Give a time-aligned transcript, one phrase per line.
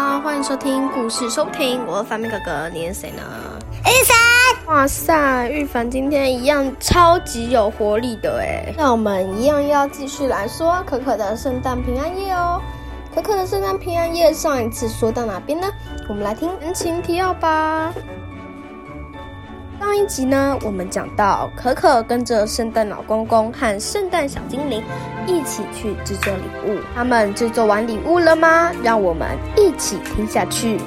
[0.00, 1.86] 好，欢迎收听故事收听。
[1.86, 3.22] 我是凡明哥哥，你是谁呢？
[3.84, 8.72] 玉凡，哇塞，玉凡今天一样超级有活力的哎。
[8.78, 12.62] 那我们一样要继续来说可可的圣诞平安夜哦。
[13.14, 15.70] 可可的圣诞平安夜上一次说到哪边呢？
[16.08, 17.92] 我们来听人情提要吧。
[20.10, 24.82] 上一集呢，我们讲到可可跟着圣诞老公公和圣诞小精灵
[25.24, 26.80] 一起去制作礼物。
[26.96, 28.72] 他们制作完礼物了吗？
[28.82, 30.78] 让我们一起听下去。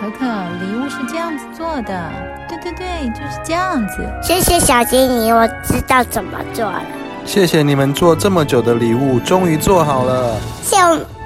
[0.00, 0.24] 可可，
[0.60, 2.10] 礼物是这样子做的。
[2.48, 4.04] 对对对，就是这样子。
[4.20, 6.82] 谢谢小精灵，我知道怎么做了。
[7.24, 10.36] 谢谢你们做这么久的礼物，终于做好了。
[10.60, 10.76] 谢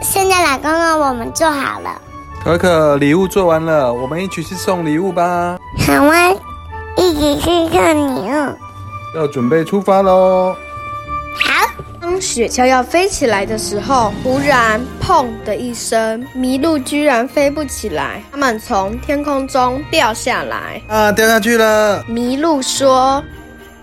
[0.03, 1.91] 圣诞老公公，我们做好了。
[2.45, 5.59] 可可，礼物做完了，我们一起去送礼物吧。
[5.79, 6.39] 好啊，一
[7.19, 8.57] 起去看你哦。
[9.15, 10.55] 要准备出发喽。
[11.35, 11.85] 好。
[12.01, 20.81] 当雪橇要飞起来的时候，忽然“砰”的一声，麋鹿居然飞不起来，它们从天空中掉下来。
[20.89, 22.03] 啊，掉下去了！
[22.09, 23.23] 麋鹿说：“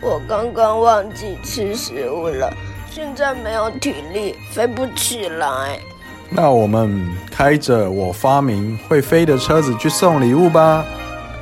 [0.01, 2.51] 我刚刚忘记吃食物了，
[2.89, 5.77] 现在没有体力，飞不起来。”
[6.31, 10.83] 那我们开着我发明会飞的车子去送礼物吧。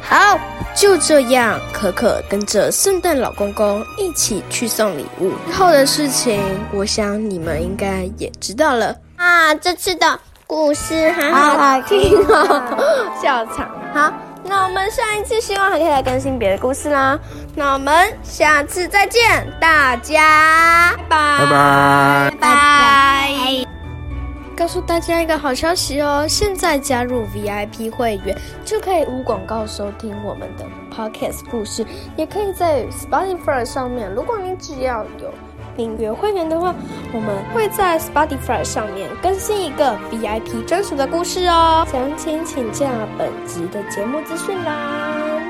[0.03, 0.37] 好，
[0.75, 5.31] 就这样，可可跟着圣诞老公公一起去送礼物。
[5.47, 9.55] 之后的事情，我想你们应该也知道了啊。
[9.55, 13.69] 这次的故事好好听哦， 笑场。
[13.93, 17.17] 好，那我们下一次希望还可以来更新别的故事啦。
[17.55, 23.12] 那我们下次再见，大家拜拜拜拜拜。
[24.64, 26.25] 告诉大家一个好消息哦！
[26.25, 28.33] 现在加入 VIP 会员
[28.64, 34.09] 就可以无广告收听我们的 Podcast 故事，也可以在 Spotify 上面。
[34.09, 35.33] 如果你只要有
[35.75, 36.73] 订阅会员的话，
[37.14, 41.86] 我们会在 Spotify 上面更新一个 VIP 专属的故事哦。
[41.92, 45.42] 详情请见本集的节目资讯啦。